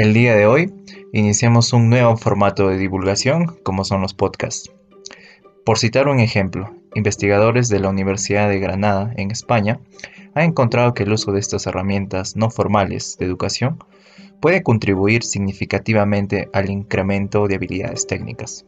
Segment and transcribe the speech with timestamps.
[0.00, 0.72] El día de hoy
[1.12, 4.72] iniciamos un nuevo formato de divulgación como son los podcasts.
[5.62, 9.78] Por citar un ejemplo, investigadores de la Universidad de Granada, en España,
[10.34, 13.76] han encontrado que el uso de estas herramientas no formales de educación
[14.40, 18.64] puede contribuir significativamente al incremento de habilidades técnicas.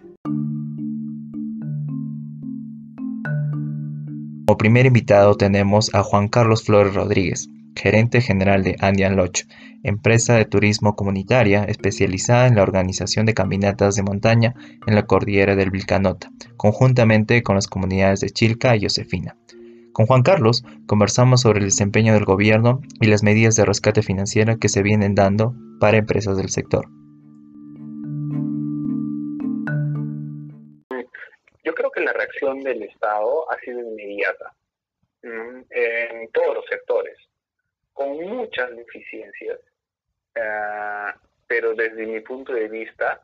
[4.46, 9.46] Como primer invitado tenemos a Juan Carlos Flores Rodríguez, gerente general de Andean Lodge,
[9.82, 14.54] empresa de turismo comunitaria especializada en la organización de caminatas de montaña
[14.86, 19.36] en la cordillera del Vilcanota, conjuntamente con las comunidades de Chilca y Josefina.
[19.92, 24.58] Con Juan Carlos conversamos sobre el desempeño del gobierno y las medidas de rescate financiero
[24.58, 26.86] que se vienen dando para empresas del sector.
[31.64, 34.54] Yo creo que la reacción del Estado ha sido inmediata
[35.22, 37.16] en todos los sectores,
[37.92, 39.58] con muchas deficiencias,
[40.34, 41.12] eh,
[41.46, 43.20] pero desde mi punto de vista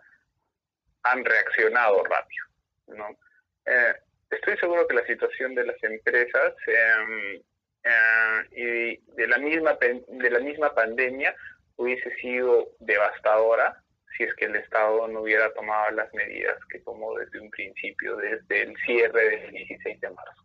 [1.02, 2.44] han reaccionado rápido.
[2.89, 3.16] ¿no?
[3.64, 3.94] Eh,
[4.30, 7.42] estoy seguro que la situación de las empresas em,
[7.84, 11.34] eh, y de la misma de la misma pandemia
[11.77, 13.83] hubiese sido devastadora
[14.16, 18.16] si es que el Estado no hubiera tomado las medidas que tomó desde un principio,
[18.16, 20.42] desde el cierre del 16 de marzo.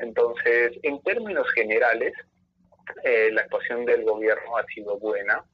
[0.00, 2.12] Entonces, en términos generales,
[3.04, 5.44] eh, la actuación del gobierno ha sido buena.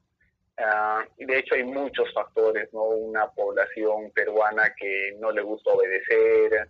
[0.57, 2.83] Uh, de hecho, hay muchos factores, ¿no?
[2.83, 6.69] Una población peruana que no le gusta obedecer.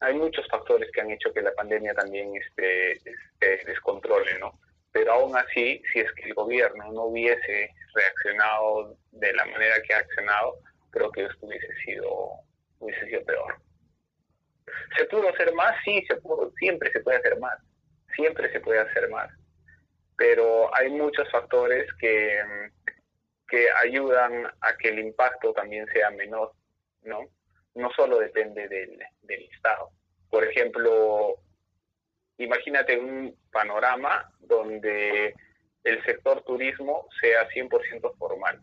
[0.00, 4.58] Hay muchos factores que han hecho que la pandemia también este, este, descontrole, ¿no?
[4.90, 9.94] Pero aún así, si es que el gobierno no hubiese reaccionado de la manera que
[9.94, 10.58] ha accionado,
[10.90, 12.32] creo que esto hubiese sido,
[12.80, 13.54] hubiese sido peor.
[14.98, 15.74] ¿Se pudo hacer más?
[15.84, 16.52] Sí, se pudo.
[16.58, 17.58] Siempre se puede hacer más.
[18.14, 19.30] Siempre se puede hacer más
[20.16, 22.40] pero hay muchos factores que,
[23.48, 26.52] que ayudan a que el impacto también sea menor,
[27.02, 27.28] ¿no?
[27.74, 29.90] No solo depende del, del Estado.
[30.30, 31.36] Por ejemplo,
[32.38, 35.34] imagínate un panorama donde
[35.84, 38.60] el sector turismo sea 100% formal.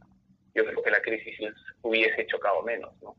[0.53, 1.37] Yo creo que la crisis
[1.81, 3.15] hubiese chocado menos, ¿no?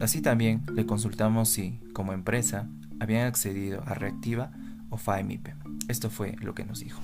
[0.00, 2.68] Así también le consultamos si, como empresa,
[3.00, 4.50] habían accedido a Reactiva
[4.90, 5.54] o FAEMIPE.
[5.88, 7.00] Esto fue lo que nos dijo.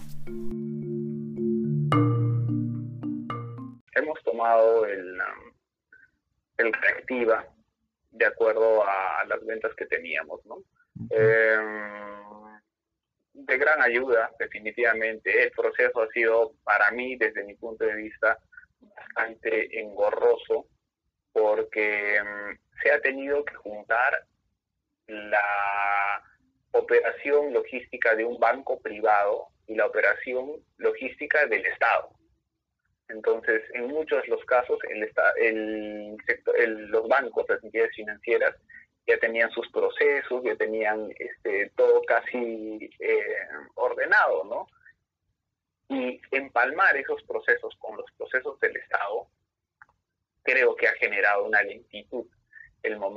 [3.95, 5.53] Hemos tomado el, um,
[6.59, 7.47] el Reactiva
[8.11, 10.63] de acuerdo a las ventas que teníamos, ¿no?
[11.11, 12.61] Em,
[13.33, 15.43] de gran ayuda, definitivamente.
[15.43, 18.39] El proceso ha sido, para mí, desde mi punto de vista,
[18.81, 20.67] bastante engorroso,
[21.33, 24.27] porque em, se ha tenido que juntar
[25.11, 26.23] la
[26.73, 32.11] operación logística de un banco privado y la operación logística del Estado.
[33.09, 35.03] Entonces, en muchos de los casos, el,
[35.41, 38.55] el sector, los bancos, las entidades financieras,
[39.07, 43.25] ya tenían sus procesos, ya tenían este, todo casi eh,
[43.75, 44.67] ordenado, ¿no?
[45.89, 49.27] Y empalmar esos procesos con los procesos del Estado,
[50.45, 52.40] creo que ha generado una lentitud el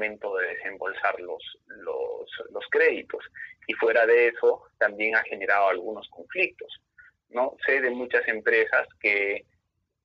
[0.04, 3.24] momento de desembolsar los, los, los, créditos.
[3.68, 6.82] Y fuera de eso, también ha generado algunos conflictos.
[7.30, 7.56] ¿no?
[7.66, 9.46] Sé de muchas empresas que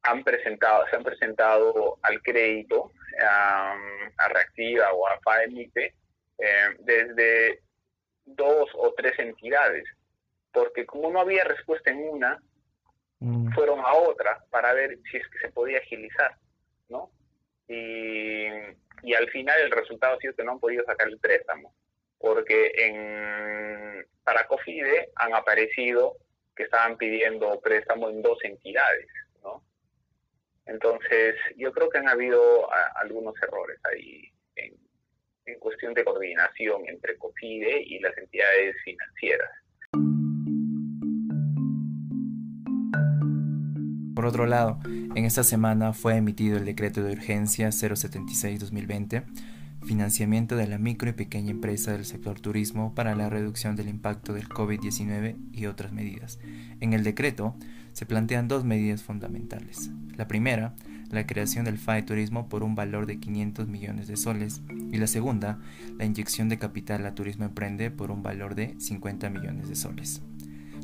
[0.03, 5.94] han presentado, se han presentado al crédito, a Reactiva o a FAEMIPE,
[6.38, 7.60] eh, desde
[8.25, 9.84] dos o tres entidades,
[10.53, 12.41] porque como no había respuesta en una,
[13.19, 13.53] mm.
[13.53, 16.36] fueron a otra para ver si es que se podía agilizar,
[16.88, 17.10] ¿no?
[17.66, 18.47] Y
[19.03, 21.75] y al final el resultado ha sido que no han podido sacar el préstamo,
[22.19, 26.16] porque en, para COFIDE han aparecido
[26.56, 29.09] que estaban pidiendo préstamo en dos entidades,
[29.42, 29.62] ¿no?
[30.66, 34.75] Entonces, yo creo que han habido algunos errores ahí en,
[35.47, 39.51] en cuestión de coordinación entre COFIDE y las entidades financieras.
[44.18, 49.22] Por otro lado, en esta semana fue emitido el decreto de urgencia 076-2020,
[49.84, 54.32] financiamiento de la micro y pequeña empresa del sector turismo para la reducción del impacto
[54.32, 56.41] del COVID-19 y otras medidas.
[56.80, 57.54] En el decreto
[57.92, 59.88] se plantean dos medidas fundamentales.
[60.16, 60.74] La primera,
[61.12, 65.06] la creación del FAE Turismo por un valor de 500 millones de soles y la
[65.06, 65.60] segunda,
[65.97, 70.22] la inyección de capital a Turismo Emprende por un valor de 50 millones de soles.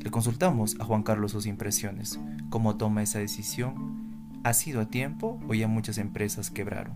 [0.03, 2.19] Le consultamos a Juan Carlos sus impresiones,
[2.49, 6.95] cómo toma esa decisión, ¿ha sido a tiempo o ya muchas empresas quebraron?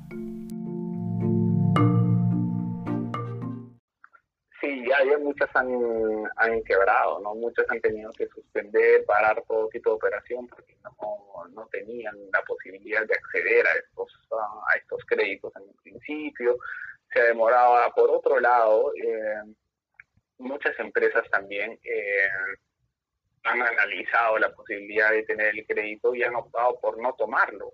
[4.62, 5.68] Sí, ya hay muchas han,
[6.36, 7.34] han quebrado, ¿no?
[7.36, 12.42] Muchas han tenido que suspender, parar todo tipo de operación porque no, no tenían la
[12.44, 16.58] posibilidad de acceder a estos, a estos créditos en un principio.
[17.14, 17.92] Se demoraba.
[17.96, 19.56] Por otro lado, eh,
[20.38, 22.28] muchas empresas también eh,
[23.50, 27.74] han analizado la posibilidad de tener el crédito y han optado por no tomarlo,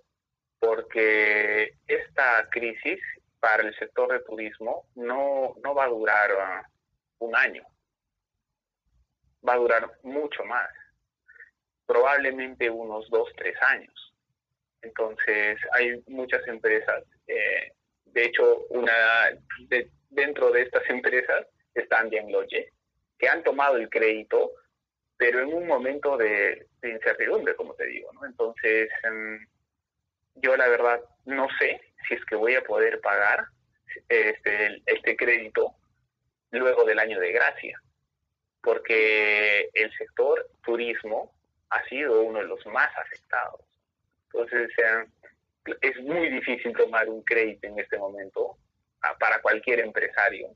[0.58, 2.98] porque esta crisis
[3.40, 7.62] para el sector de turismo no, no va a durar uh, un año,
[9.46, 10.70] va a durar mucho más,
[11.84, 14.14] probablemente unos dos, tres años.
[14.80, 17.72] Entonces hay muchas empresas, eh,
[18.06, 18.94] de hecho, una
[20.08, 22.72] dentro de estas empresas están Loye,
[23.18, 24.52] que han tomado el crédito,
[25.16, 28.12] pero en un momento de, incertidumbre, como te digo.
[28.12, 28.26] ¿no?
[28.26, 29.46] Entonces, em,
[30.36, 33.46] yo la verdad no sé si es que voy a poder pagar
[34.08, 35.74] este, este crédito
[36.50, 37.80] luego del año de gracia,
[38.62, 41.32] porque el sector turismo
[41.70, 43.60] ha sido uno de los más afectados.
[44.32, 44.70] Entonces,
[45.80, 48.56] es muy difícil tomar un crédito en este momento
[49.02, 50.48] ah, para cualquier empresario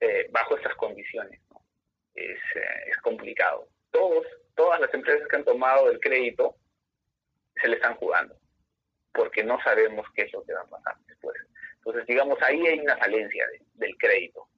[0.00, 1.40] eh, bajo estas condiciones.
[2.14, 3.68] Es, eh, es complicado.
[3.94, 4.26] Todos,
[4.56, 6.56] todas las empresas que han tomado el crédito
[7.62, 8.34] se le están jugando
[9.14, 11.36] porque no sabemos qué es lo que va a pasar después.
[11.76, 14.48] Entonces, digamos, ahí hay una falencia del crédito,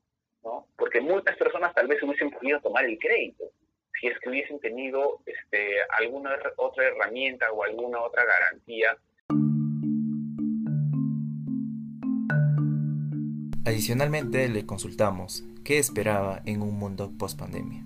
[0.42, 0.66] ¿no?
[0.76, 3.44] Porque muchas personas tal vez hubiesen podido tomar el crédito
[4.00, 8.96] si es que hubiesen tenido este, alguna otra herramienta o alguna otra garantía.
[13.64, 17.82] Adicionalmente, le consultamos qué esperaba en un mundo post pandemia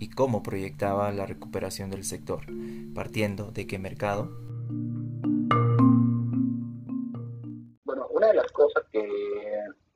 [0.00, 2.40] y cómo proyectaba la recuperación del sector,
[2.94, 4.30] partiendo de qué mercado.
[8.20, 9.08] De las cosas que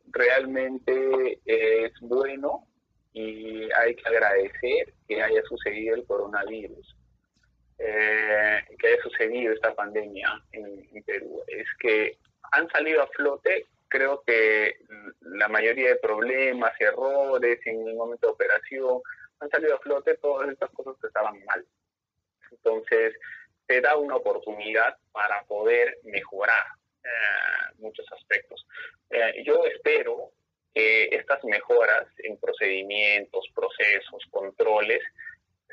[0.06, 2.66] realmente es bueno
[3.12, 6.96] y hay que agradecer que haya sucedido el coronavirus,
[7.78, 12.16] eh, que haya sucedido esta pandemia en, Perú, es que
[12.52, 14.78] han salido a flote, creo que
[15.20, 19.02] la mayoría de problemas, errores en el momento de operación,
[19.40, 21.64] han salido a flote todas estas cosas que estaban mal.
[22.50, 23.14] Entonces,
[23.66, 26.64] te da una oportunidad para poder mejorar
[27.02, 28.66] eh, muchos aspectos.
[29.10, 30.30] Eh, yo espero
[30.74, 35.02] que estas mejoras en procedimientos, procesos, controles,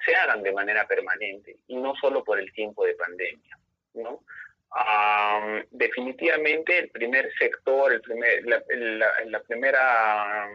[0.06, 3.58] se hagan de manera permanente y no solo por el tiempo de pandemia.
[3.94, 4.24] ¿no?
[5.72, 10.50] definitivamente el primer sector, el primer, la, primera,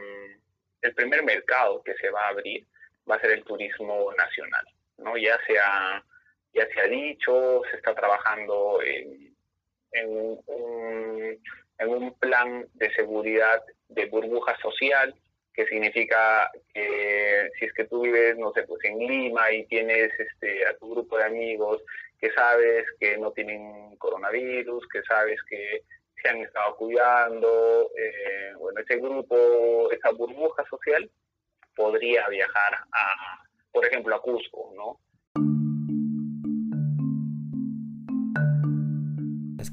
[0.80, 2.66] el primer mercado que se va a abrir
[3.10, 4.66] va a ser el turismo nacional.
[4.98, 5.16] ¿no?
[5.16, 9.36] Ya, se ya se ha dicho, se está trabajando en
[9.96, 11.38] en un,
[11.78, 15.14] en un plan de seguridad de burbuja social,
[15.54, 20.12] que significa que si es que tú vives, no sé, pues en Lima y tienes
[20.18, 21.82] este, a tu grupo de amigos
[22.20, 25.82] que sabes que no tienen coronavirus, que sabes que
[26.22, 31.10] se han estado cuidando, eh, bueno, ese grupo, esa burbuja social
[31.76, 35.00] podría viajar a, por ejemplo, a Cusco, ¿no?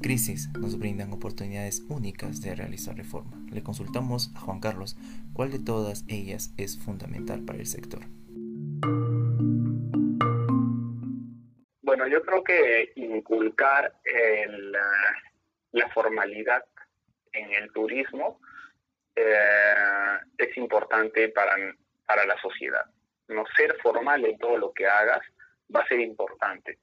[0.04, 3.38] crisis nos brindan oportunidades únicas de realizar reforma.
[3.50, 4.98] Le consultamos a Juan Carlos
[5.32, 8.00] cuál de todas ellas es fundamental para el sector.
[11.80, 13.94] Bueno, yo creo que inculcar
[15.72, 16.66] la formalidad
[17.32, 18.42] en el turismo
[19.16, 21.56] eh, es importante para,
[22.06, 22.84] para la sociedad.
[23.28, 25.20] No ser formal en todo lo que hagas
[25.74, 26.78] va a ser importante.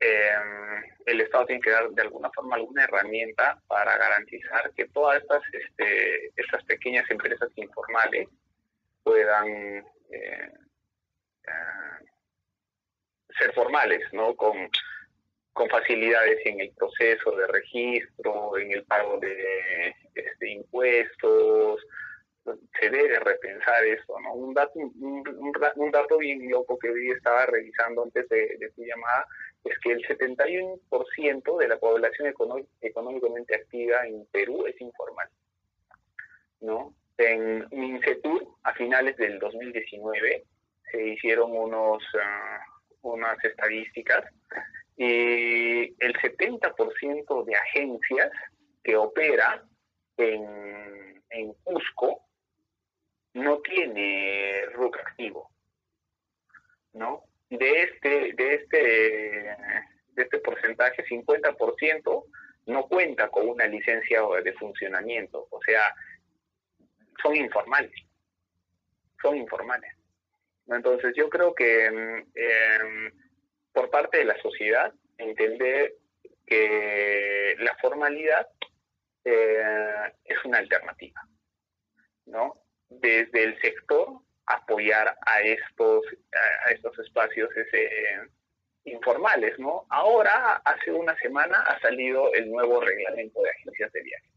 [0.00, 5.20] Em, el Estado tiene que dar de alguna forma alguna herramienta para garantizar que todas
[5.20, 8.28] estas, este, estas pequeñas empresas informales
[9.02, 9.48] puedan
[10.10, 10.52] eh,
[11.46, 12.06] eh,
[13.38, 14.36] ser formales, ¿no?
[14.36, 14.70] Con,
[15.52, 21.84] con facilidades en el proceso de registro, en el pago de este, impuestos,
[22.90, 24.34] se debe repensar eso, ¿no?
[24.34, 29.26] Un dato, un, dato bien loco que hoy estaba revisando antes de, de tu llamada
[29.64, 32.34] es que el 71% de la población
[32.80, 35.28] económicamente activa en Perú es informal.
[36.60, 36.94] ¿no?
[37.16, 40.44] En Mincetur, a finales del 2019,
[40.90, 42.60] se hicieron unos, ah,
[43.02, 44.24] unas estadísticas
[44.96, 48.30] y el 70% de agencias
[48.82, 49.62] que opera
[50.16, 52.27] en, en Cusco
[53.34, 55.50] no tiene RUC activo.
[56.92, 57.28] ¿no?
[57.50, 58.76] de este, de este,
[60.12, 62.24] de este porcentaje, 50%
[62.66, 65.94] no cuenta con una licencia de funcionamiento, o sea,
[67.22, 67.92] son informales,
[69.22, 69.92] son informales.
[70.66, 73.12] Entonces yo creo que em,
[73.72, 75.94] por parte de la sociedad entender
[76.46, 78.46] que la formalidad
[79.24, 81.22] eh, es una alternativa,
[82.26, 82.60] ¿no?
[82.88, 86.02] Desde el sector apoyar a estos,
[86.66, 87.50] a estos espacios
[88.84, 89.84] informales, ¿no?
[89.90, 94.28] Ahora, hace una semana, ha salido el nuevo reglamento de agencias de viaje.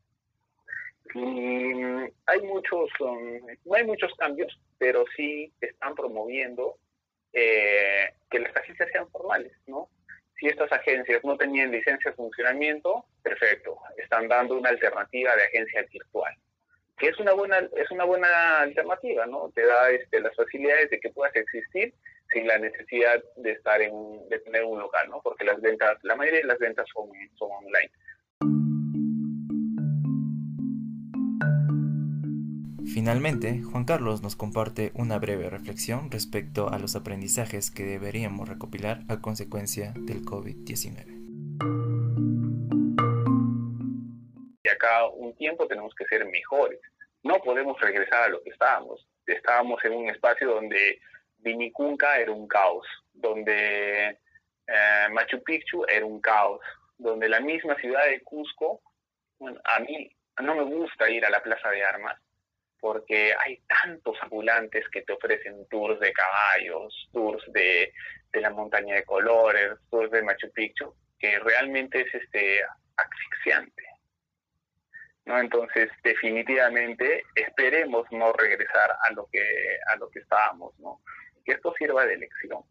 [1.14, 6.78] Y hay muchos, um, no hay muchos cambios, pero sí están promoviendo
[7.34, 9.90] eh, que las agencias sean formales, ¿no?
[10.40, 15.84] Si estas agencias no tenían licencia de funcionamiento, perfecto, están dando una alternativa de agencia
[15.84, 16.36] virtual,
[17.02, 19.52] que es una buena, es una buena alternativa, ¿no?
[19.56, 21.96] Te da este, las facilidades de que puedas existir
[22.32, 25.20] sin la necesidad de estar en, de tener un local, ¿no?
[25.22, 27.90] Porque las ventas, la mayoría de las ventas son, son online.
[32.94, 39.00] Finalmente, Juan Carlos nos comparte una breve reflexión respecto a los aprendizajes que deberíamos recopilar
[39.08, 42.01] a consecuencia del COVID-19.
[45.22, 46.80] Un tiempo tenemos que ser mejores.
[47.24, 49.08] No podemos regresar a lo que estábamos.
[49.26, 51.00] Estábamos en un espacio donde
[51.38, 54.18] Vinicunca era un caos, donde
[54.68, 56.62] eh, Machu Picchu era un caos,
[56.98, 58.82] donde la misma ciudad de Cusco,
[59.64, 60.10] a mí
[60.42, 62.20] no me gusta ir a la Plaza de Armas,
[62.80, 67.94] porque hay tantos ambulantes que te ofrecen tours de caballos, tours de,
[68.34, 72.62] la montaña de colores, tours de Machu Picchu, que realmente es este
[72.98, 73.84] asfixiante.
[75.32, 75.40] ¿No?
[75.40, 79.42] Entonces, definitivamente esperemos no regresar a lo que
[79.94, 81.02] a lo que estábamos, ¿no?
[81.46, 82.64] Que esto sirva de lección.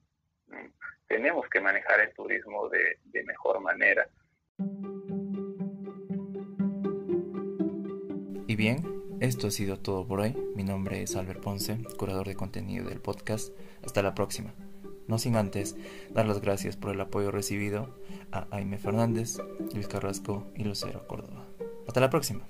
[1.08, 4.06] Tenemos que manejar el turismo de, de mejor manera.
[8.46, 10.36] Y bien, esto ha sido todo por hoy.
[10.54, 13.52] Mi nombre es Albert Ponce, curador de contenido del podcast.
[13.82, 14.54] Hasta la próxima.
[15.08, 15.76] No sin antes
[16.10, 17.98] dar las gracias por el apoyo recibido
[18.30, 19.38] a Aime Fernández,
[19.74, 21.49] Luis Carrasco y Lucero Córdoba.
[21.90, 22.42] Hasta la próxima.